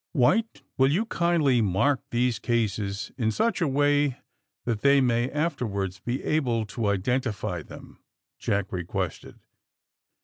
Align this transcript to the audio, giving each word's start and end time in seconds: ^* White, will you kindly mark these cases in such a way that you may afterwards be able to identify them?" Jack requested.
^* 0.01 0.03
White, 0.19 0.63
will 0.79 0.91
you 0.91 1.05
kindly 1.05 1.61
mark 1.61 2.01
these 2.09 2.39
cases 2.39 3.11
in 3.19 3.29
such 3.29 3.61
a 3.61 3.67
way 3.67 4.17
that 4.65 4.83
you 4.83 4.99
may 5.03 5.29
afterwards 5.29 5.99
be 5.99 6.23
able 6.23 6.65
to 6.65 6.87
identify 6.87 7.61
them?" 7.61 7.99
Jack 8.39 8.71
requested. 8.71 9.37